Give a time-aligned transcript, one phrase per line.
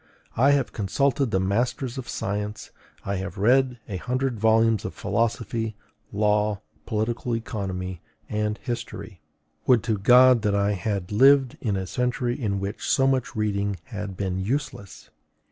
[0.35, 2.71] I have consulted the masters of science;
[3.05, 5.75] I have read a hundred volumes of philosophy,
[6.11, 9.21] law, political economy, and history:
[9.67, 13.75] would to God that I had lived in a century in which so much reading
[13.89, 15.11] had been useless!